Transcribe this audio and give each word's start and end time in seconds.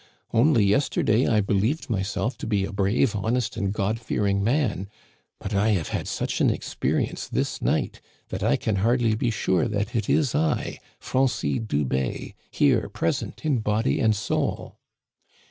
Only 0.33 0.65
yesterday 0.65 1.27
I 1.27 1.41
believed 1.41 1.87
myself 1.87 2.35
to 2.39 2.47
be 2.47 2.65
a 2.65 2.71
brave, 2.71 3.15
honest, 3.15 3.55
and 3.55 3.71
God 3.71 3.99
fearing 3.99 4.43
man; 4.43 4.89
but 5.37 5.53
I 5.53 5.69
have 5.73 5.89
had 5.89 6.07
such 6.07 6.41
an 6.41 6.49
experience 6.49 7.27
this 7.27 7.61
night 7.61 8.01
that 8.29 8.41
I 8.41 8.55
can 8.55 8.77
hardly 8.77 9.13
be 9.13 9.29
sure 9.29 9.67
that 9.67 9.95
it 9.95 10.09
is 10.09 10.33
I, 10.33 10.79
Francis 10.99 11.59
Dubé, 11.59 12.33
here 12.49 12.89
present 12.89 13.45
in 13.45 13.59
body 13.59 13.99
and 13.99 14.15
soul. 14.15 14.79